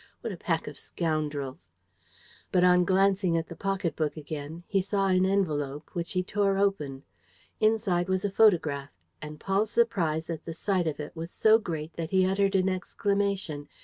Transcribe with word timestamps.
What 0.21 0.33
a 0.33 0.35
pack 0.35 0.65
of 0.65 0.79
scoundrels!" 0.79 1.73
But, 2.51 2.63
on 2.63 2.85
glancing 2.85 3.37
at 3.37 3.49
the 3.49 3.55
pocket 3.55 3.95
book 3.95 4.17
again, 4.17 4.63
he 4.67 4.81
saw 4.81 5.09
an 5.09 5.27
envelope 5.27 5.91
which 5.93 6.13
he 6.13 6.23
tore 6.23 6.57
open. 6.57 7.03
Inside 7.59 8.09
was 8.09 8.25
a 8.25 8.31
photograph; 8.31 8.89
and 9.21 9.39
Paul's 9.39 9.69
surprise 9.69 10.27
at 10.31 10.43
the 10.45 10.55
sight 10.55 10.87
of 10.87 10.99
it 10.99 11.15
was 11.15 11.29
so 11.29 11.59
great 11.59 11.93
that 11.97 12.09
he 12.09 12.25
uttered 12.25 12.55
an 12.55 12.67
exclamation. 12.67 13.67